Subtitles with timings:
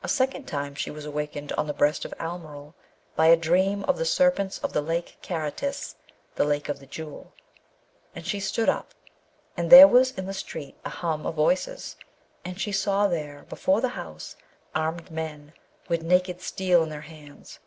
[0.00, 2.74] A second time she was awakened on the breast of Almeryl
[3.16, 5.96] by a dream of the Serpents of the Lake Karatis
[6.36, 7.32] the lake of the Jewel;
[8.14, 8.94] and she stood up,
[9.56, 11.96] and there was in the street a hum of voices,
[12.44, 14.36] and she saw there before the house
[14.72, 15.52] armed men
[15.88, 17.58] with naked steel in their hands.